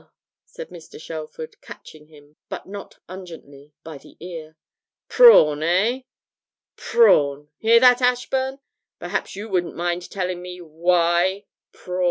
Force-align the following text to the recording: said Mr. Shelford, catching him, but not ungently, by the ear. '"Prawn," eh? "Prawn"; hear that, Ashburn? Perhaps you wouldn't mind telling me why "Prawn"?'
said 0.47 0.69
Mr. 0.69 0.99
Shelford, 0.99 1.61
catching 1.61 2.07
him, 2.07 2.35
but 2.49 2.65
not 2.65 2.97
ungently, 3.07 3.73
by 3.83 3.99
the 3.99 4.17
ear. 4.19 4.57
'"Prawn," 5.07 5.61
eh? 5.61 6.01
"Prawn"; 6.75 7.49
hear 7.59 7.79
that, 7.79 8.01
Ashburn? 8.01 8.57
Perhaps 8.97 9.35
you 9.35 9.47
wouldn't 9.47 9.75
mind 9.75 10.09
telling 10.09 10.41
me 10.41 10.59
why 10.59 11.45
"Prawn"?' 11.71 11.99